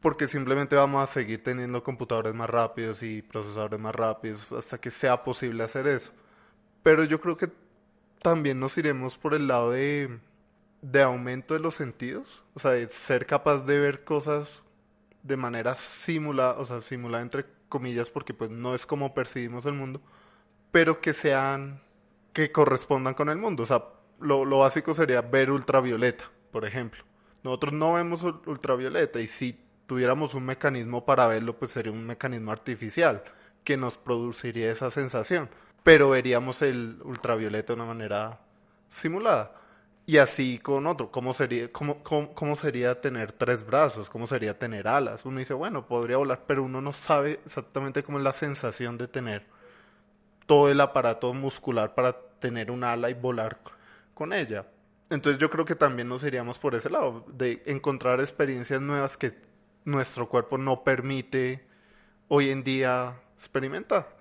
[0.00, 4.90] porque simplemente vamos a seguir teniendo computadores más rápidos y procesadores más rápidos hasta que
[4.90, 6.12] sea posible hacer eso.
[6.82, 7.50] Pero yo creo que
[8.22, 10.20] también nos iremos por el lado de,
[10.82, 14.62] de aumento de los sentidos, o sea, de ser capaz de ver cosas
[15.22, 19.74] de manera simulada, o sea, simulada entre comillas, porque pues no es como percibimos el
[19.74, 20.00] mundo,
[20.70, 21.82] pero que sean,
[22.32, 23.64] que correspondan con el mundo.
[23.64, 23.84] O sea,
[24.20, 27.04] lo, lo básico sería ver ultravioleta, por ejemplo.
[27.42, 32.52] Nosotros no vemos ultravioleta y sí tuviéramos un mecanismo para verlo, pues sería un mecanismo
[32.52, 33.24] artificial
[33.64, 35.48] que nos produciría esa sensación.
[35.82, 38.38] Pero veríamos el ultravioleta de una manera
[38.90, 39.54] simulada.
[40.04, 44.10] Y así con otro, ¿cómo sería, cómo, cómo, sería tener tres brazos?
[44.10, 45.24] ¿Cómo sería tener alas?
[45.24, 49.08] Uno dice, bueno, podría volar, pero uno no sabe exactamente cómo es la sensación de
[49.08, 49.46] tener
[50.46, 53.58] todo el aparato muscular para tener un ala y volar
[54.12, 54.66] con ella.
[55.10, 59.47] Entonces yo creo que también nos iríamos por ese lado, de encontrar experiencias nuevas que
[59.88, 61.64] nuestro cuerpo no permite
[62.28, 64.16] hoy en día experimentar.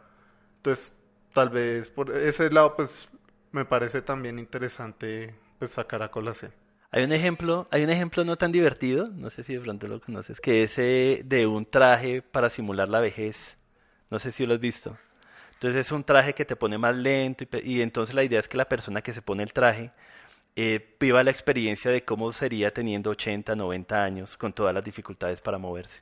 [0.57, 0.93] Entonces,
[1.34, 3.09] tal vez por ese lado, pues
[3.51, 6.51] me parece también interesante pues, sacar a colación.
[6.91, 9.99] Hay un ejemplo, hay un ejemplo no tan divertido, no sé si de pronto lo
[9.99, 13.57] conoces, que es de un traje para simular la vejez.
[14.09, 14.97] No sé si lo has visto.
[15.55, 18.47] Entonces es un traje que te pone más lento y, y entonces la idea es
[18.47, 19.91] que la persona que se pone el traje
[20.59, 25.39] eh, viva la experiencia de cómo sería teniendo 80, 90 años con todas las dificultades
[25.39, 26.01] para moverse.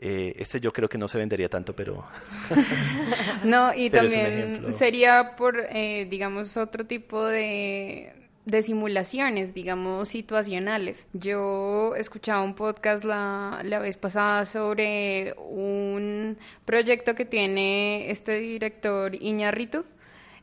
[0.00, 2.04] Eh, este yo creo que no se vendería tanto, pero...
[3.44, 8.14] no, y también sería por, eh, digamos, otro tipo de,
[8.44, 11.06] de simulaciones, digamos, situacionales.
[11.12, 19.14] Yo escuchaba un podcast la, la vez pasada sobre un proyecto que tiene este director
[19.14, 19.84] Iñarritu,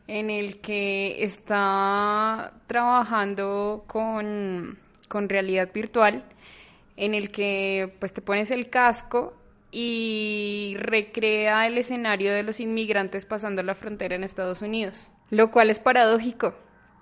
[0.07, 4.77] en el que está trabajando con,
[5.07, 6.23] con realidad virtual,
[6.97, 9.33] en el que pues te pones el casco
[9.71, 15.69] y recrea el escenario de los inmigrantes pasando la frontera en Estados Unidos, lo cual
[15.69, 16.55] es paradójico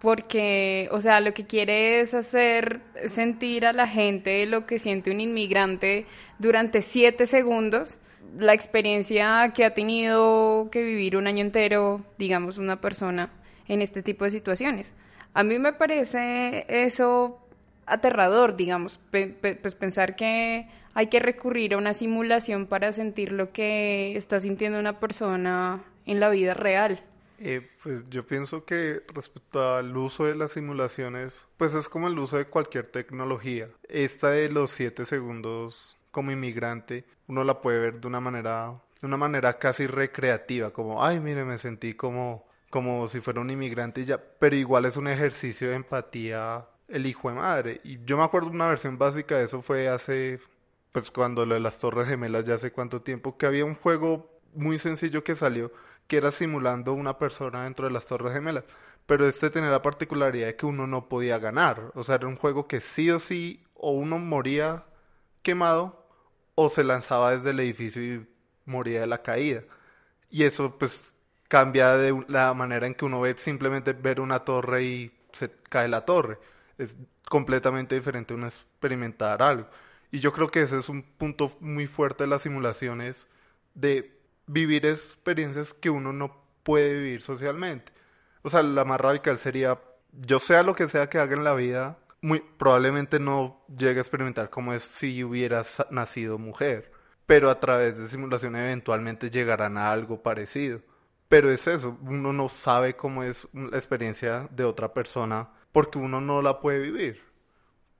[0.03, 5.11] porque, o sea, lo que quiere es hacer sentir a la gente lo que siente
[5.11, 6.05] un inmigrante
[6.39, 7.97] durante siete segundos,
[8.37, 13.31] la experiencia que ha tenido que vivir un año entero, digamos, una persona
[13.67, 14.93] en este tipo de situaciones.
[15.33, 17.39] A mí me parece eso
[17.85, 24.15] aterrador, digamos, pues pensar que hay que recurrir a una simulación para sentir lo que
[24.15, 27.03] está sintiendo una persona en la vida real.
[27.39, 32.17] Eh, pues yo pienso que respecto al uso de las simulaciones, pues es como el
[32.17, 33.69] uso de cualquier tecnología.
[33.89, 39.07] Esta de los siete segundos como inmigrante, uno la puede ver de una manera, de
[39.07, 44.01] una manera casi recreativa, como, ay, mire, me sentí como, como si fuera un inmigrante
[44.01, 47.81] y ya, pero igual es un ejercicio de empatía el hijo de madre.
[47.83, 50.39] Y yo me acuerdo una versión básica de eso fue hace,
[50.91, 54.39] pues cuando lo de las Torres Gemelas, ya hace cuánto tiempo, que había un juego
[54.53, 55.71] muy sencillo que salió,
[56.07, 58.65] que era simulando una persona dentro de las Torres Gemelas.
[59.07, 61.91] Pero este tenía la particularidad de que uno no podía ganar.
[61.95, 64.85] O sea, era un juego que sí o sí, o uno moría
[65.41, 66.02] quemado,
[66.55, 68.27] o se lanzaba desde el edificio y
[68.65, 69.63] moría de la caída.
[70.29, 71.13] Y eso pues
[71.47, 75.87] cambia de la manera en que uno ve simplemente ver una torre y se cae
[75.87, 76.39] la torre
[76.77, 76.95] es
[77.29, 79.67] completamente diferente uno experimentar algo.
[80.11, 83.25] Y yo creo que ese es un punto muy fuerte de las simulaciones,
[83.73, 87.91] de vivir experiencias que uno no puede vivir socialmente.
[88.43, 89.79] O sea, la más radical sería,
[90.11, 94.01] yo sea lo que sea que haga en la vida, muy probablemente no llegue a
[94.01, 96.89] experimentar como es si hubieras nacido mujer,
[97.25, 100.79] pero a través de simulación eventualmente llegarán a algo parecido.
[101.27, 106.21] Pero es eso, uno no sabe cómo es la experiencia de otra persona porque uno
[106.21, 107.21] no la puede vivir,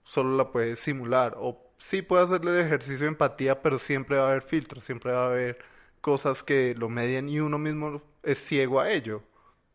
[0.04, 1.36] solo la puede simular.
[1.38, 5.12] O sí puede hacerle el ejercicio de empatía, pero siempre va a haber filtros, siempre
[5.12, 5.60] va a haber
[6.00, 9.22] cosas que lo median y uno mismo es ciego a ello,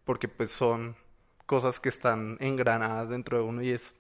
[0.05, 0.97] porque pues son
[1.45, 3.97] cosas que están engranadas dentro de uno y es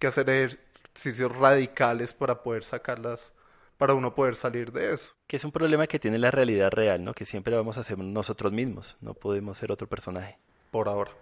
[0.00, 3.32] que hacer ejercicios radicales para poder sacarlas,
[3.78, 5.10] para uno poder salir de eso.
[5.28, 7.14] Que es un problema que tiene la realidad real, ¿no?
[7.14, 10.38] Que siempre vamos a ser nosotros mismos, no podemos ser otro personaje.
[10.72, 11.12] Por ahora.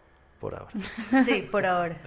[0.41, 0.73] Por ahora.
[1.27, 2.01] Sí, por ahora.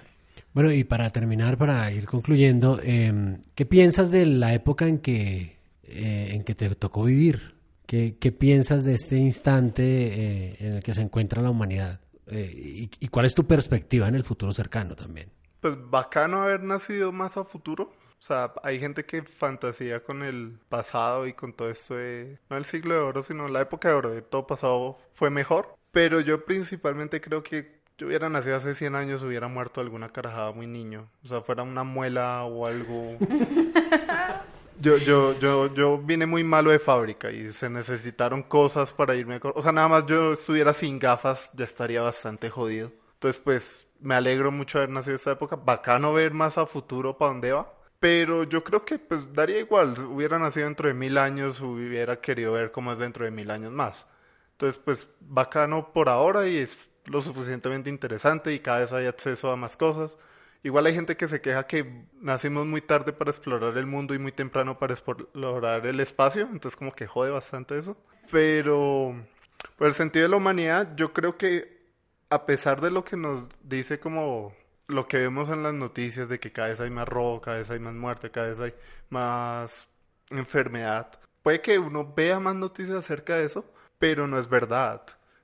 [0.54, 5.58] Bueno, y para terminar, para ir concluyendo, em, ¿qué piensas de la época en que,
[5.84, 7.54] eh, en que te tocó vivir?
[7.86, 12.00] ¿Qué, qué piensas de este instante eh, en el que se encuentra la humanidad?
[12.26, 15.28] Eh, y, y, cuál es tu perspectiva en el futuro cercano también?
[15.62, 17.84] Pues bacano haber nacido más a futuro.
[17.84, 22.56] O sea, hay gente que fantasía con el pasado y con todo esto de, no
[22.56, 25.76] el siglo de oro, sino la época de oro, de todo pasado fue mejor.
[25.92, 30.50] Pero yo principalmente creo que yo hubiera nacido hace 100 años, hubiera muerto alguna carajada
[30.50, 31.08] muy niño.
[31.24, 33.16] O sea, fuera una muela o algo.
[34.80, 39.38] Yo, yo, yo, yo vine muy malo de fábrica y se necesitaron cosas para irme.
[39.54, 42.90] O sea, nada más yo estuviera sin gafas, ya estaría bastante jodido.
[43.14, 45.56] Entonces, pues, me alegro mucho de haber nacido en esta época.
[45.56, 47.72] Bacano ver más a futuro para dónde va.
[48.00, 49.98] Pero yo creo que, pues, daría igual.
[50.04, 53.72] Hubiera nacido dentro de mil años, hubiera querido ver cómo es dentro de mil años
[53.72, 54.06] más.
[54.52, 59.50] Entonces, pues, bacano por ahora y es lo suficientemente interesante y cada vez hay acceso
[59.50, 60.18] a más cosas.
[60.64, 64.18] Igual hay gente que se queja que nacimos muy tarde para explorar el mundo y
[64.18, 67.96] muy temprano para explorar el espacio, entonces como que jode bastante eso.
[68.30, 69.16] Pero
[69.76, 71.81] por el sentido de la humanidad, yo creo que
[72.32, 74.54] a pesar de lo que nos dice como
[74.86, 77.70] lo que vemos en las noticias de que cada vez hay más robo, cada vez
[77.70, 78.74] hay más muerte, cada vez hay
[79.10, 79.86] más
[80.30, 83.66] enfermedad, puede que uno vea más noticias acerca de eso,
[83.98, 85.02] pero no es verdad.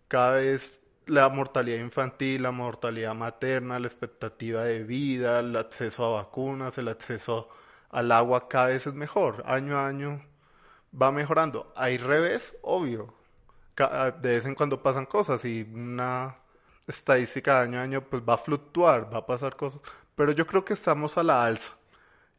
[0.08, 6.22] Cada vez la mortalidad infantil, la mortalidad materna, la expectativa de vida, el acceso a
[6.22, 7.50] vacunas, el acceso
[7.90, 9.42] al agua cada vez es mejor.
[9.46, 10.22] Año a año
[11.00, 11.72] va mejorando.
[11.76, 13.14] Hay revés, obvio.
[13.76, 16.36] De vez en cuando pasan cosas y una
[16.88, 19.80] estadística de año a año pues va a fluctuar, va a pasar cosas.
[20.14, 21.72] Pero yo creo que estamos a la alza.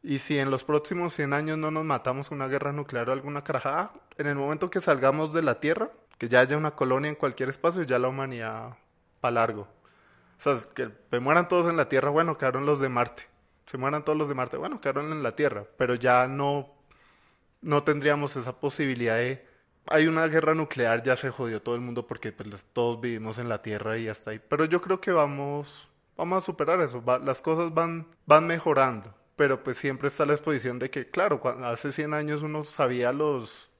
[0.02, 3.44] Y si en los próximos 100 años no nos matamos una guerra nuclear o alguna
[3.44, 7.16] carajada, en el momento que salgamos de la Tierra, que ya haya una colonia en
[7.16, 8.76] cualquier espacio, ya la humanidad
[9.20, 9.62] para largo.
[10.38, 13.24] O sea, que se mueran todos en la Tierra, bueno, quedaron los de Marte.
[13.66, 16.80] Se mueran todos los de Marte, bueno, quedaron en la Tierra, pero ya no
[17.62, 19.46] no tendríamos esa posibilidad de
[19.86, 23.48] hay una guerra nuclear, ya se jodió todo el mundo porque pues, todos vivimos en
[23.48, 24.40] la Tierra y hasta ahí.
[24.48, 27.02] Pero yo creo que vamos, vamos a superar eso.
[27.24, 29.14] las cosas van, van mejorando.
[29.36, 33.70] Pero pues siempre está la exposición de que, claro, hace 100 años uno sabía los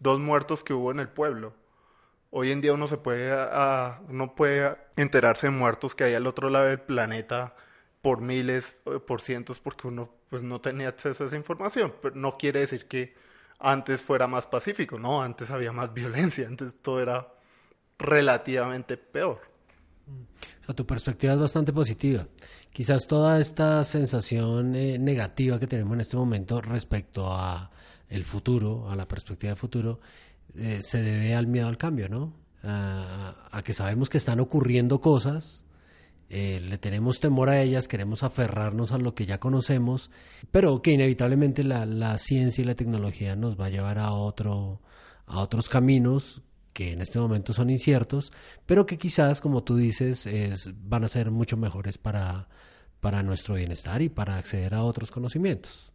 [0.00, 1.54] dos muertos que hubo en el pueblo.
[2.30, 3.32] Hoy en día uno se puede,
[4.08, 7.54] uno puede enterarse de muertos que hay al otro lado del planeta
[8.02, 11.94] por miles, por cientos, porque uno pues no tenía acceso a esa información.
[12.02, 13.14] Pero no quiere decir que
[13.58, 17.28] antes fuera más pacífico, no, antes había más violencia, antes todo era
[17.98, 19.40] relativamente peor.
[20.06, 22.26] O sea, tu perspectiva es bastante positiva.
[22.72, 27.70] Quizás toda esta sensación eh, negativa que tenemos en este momento respecto a
[28.08, 30.00] el futuro, a la perspectiva de futuro,
[30.56, 32.44] eh, se debe al miedo al cambio, ¿no?
[32.66, 35.63] a que sabemos que están ocurriendo cosas
[36.30, 40.10] eh, le tenemos temor a ellas, queremos aferrarnos a lo que ya conocemos,
[40.50, 44.80] pero que inevitablemente la, ciencia y la tecnología nos va a llevar a, otro,
[45.26, 48.32] a otros caminos que en este momento son inciertos,
[48.66, 52.48] pero que quizás, como tú dices, es, van a ser mucho mejores para,
[53.00, 55.92] para nuestro bienestar y para acceder a otros conocimientos.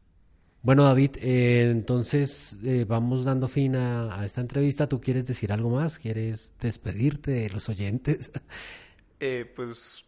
[0.62, 4.88] Bueno, David, eh, entonces eh, vamos dando fin a, esta entrevista.
[4.88, 6.00] ¿Tú quieres decir algo más?
[6.00, 8.32] ¿Quieres despedirte de los oyentes?
[9.56, 10.04] pues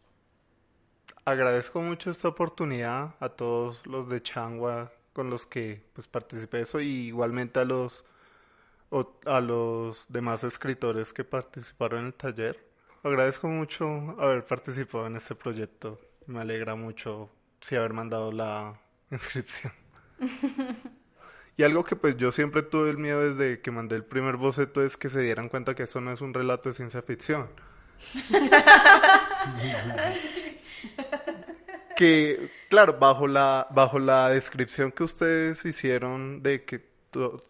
[1.25, 6.63] agradezco mucho esta oportunidad a todos los de Changua con los que pues participé de
[6.63, 8.05] eso y igualmente a los
[9.25, 12.59] a los demás escritores que participaron en el taller.
[13.03, 15.99] Agradezco mucho haber participado en este proyecto.
[16.27, 17.29] Me alegra mucho
[17.61, 19.71] si haber mandado la inscripción.
[21.57, 24.83] y algo que pues yo siempre tuve el miedo desde que mandé el primer boceto
[24.83, 27.47] es que se dieran cuenta que esto no es un relato de ciencia ficción.
[32.01, 36.79] que, claro, bajo la, bajo la descripción que ustedes hicieron de que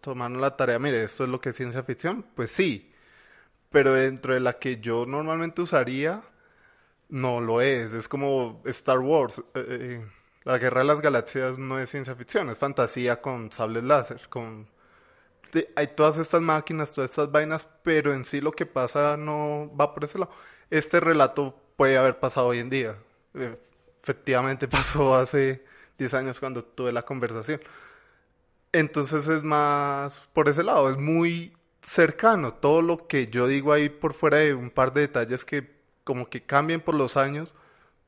[0.02, 2.92] tomaron la tarea, mire, esto es lo que es ciencia ficción, pues sí,
[3.70, 6.22] pero dentro de la que yo normalmente usaría,
[7.08, 9.38] no lo es, es como Star Wars.
[9.54, 10.06] Eh, eh,
[10.44, 14.68] la guerra de las galaxias no es ciencia ficción, es fantasía con sables láser, con...
[15.76, 19.94] hay todas estas máquinas, todas estas vainas, pero en sí lo que pasa no va
[19.94, 20.32] por ese lado.
[20.68, 22.98] Este relato puede haber pasado hoy en día.
[23.34, 23.56] Eh,
[24.02, 25.64] efectivamente pasó hace
[25.98, 27.60] 10 años cuando tuve la conversación.
[28.72, 31.52] Entonces es más por ese lado, es muy
[31.86, 32.54] cercano.
[32.54, 35.70] Todo lo que yo digo ahí por fuera de un par de detalles que
[36.04, 37.54] como que cambien por los años,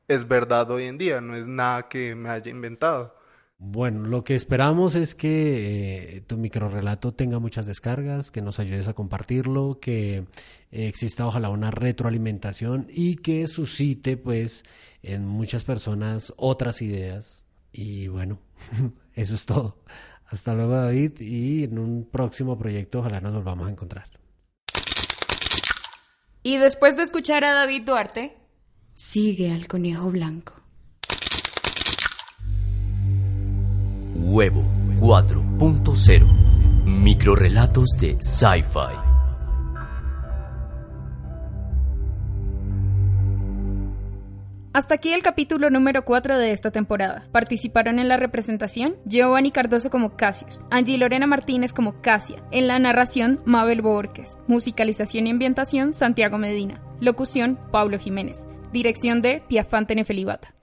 [0.07, 3.15] es verdad hoy en día, no es nada que me haya inventado.
[3.57, 8.87] Bueno, lo que esperamos es que eh, tu microrelato tenga muchas descargas, que nos ayudes
[8.89, 10.25] a compartirlo, que eh,
[10.87, 14.65] exista ojalá una retroalimentación y que suscite pues
[15.03, 17.45] en muchas personas otras ideas.
[17.71, 18.39] Y bueno,
[19.13, 19.79] eso es todo.
[20.25, 24.09] Hasta luego David y en un próximo proyecto ojalá nos volvamos a encontrar.
[26.43, 28.37] Y después de escuchar a David Duarte,
[28.93, 30.64] sigue al conejo blanco.
[34.27, 34.63] Huevo
[35.01, 38.95] 4.0 Microrelatos de Sci-Fi
[44.73, 47.27] Hasta aquí el capítulo número 4 de esta temporada.
[47.31, 52.79] Participaron en la representación Giovanni Cardoso como Cassius, Angie Lorena Martínez como Casia, en la
[52.79, 60.55] narración Mabel Borges, musicalización y ambientación Santiago Medina, locución Pablo Jiménez, dirección de Piafante Nefelibata.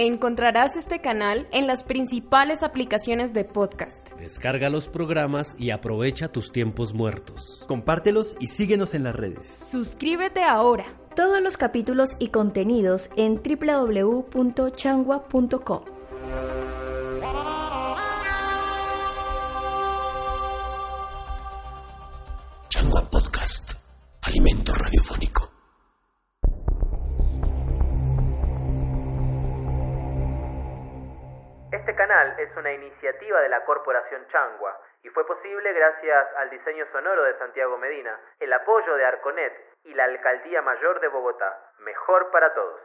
[0.00, 4.08] Encontrarás este canal en las principales aplicaciones de podcast.
[4.12, 7.64] Descarga los programas y aprovecha tus tiempos muertos.
[7.66, 9.48] Compártelos y síguenos en las redes.
[9.58, 10.84] Suscríbete ahora.
[11.16, 15.80] Todos los capítulos y contenidos en www.changua.com.
[22.68, 23.72] Changua Podcast.
[24.22, 25.57] Alimento radiofónico.
[31.88, 36.84] Este canal es una iniciativa de la Corporación Changua y fue posible gracias al diseño
[36.92, 41.72] sonoro de Santiago Medina, el apoyo de Arconet y la Alcaldía Mayor de Bogotá.
[41.78, 42.78] Mejor para todos.